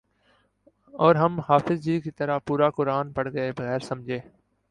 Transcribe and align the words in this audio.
اور 0.93 1.15
ہم 1.15 1.39
حافظ 1.39 1.81
جی 1.81 1.99
کی 2.01 2.11
طرح 2.11 2.37
پورا 2.45 2.69
قرآن 2.69 3.11
پڑھ 3.13 3.29
گئے 3.33 3.51
بغیر 3.51 3.79
سمجھے 3.79 4.19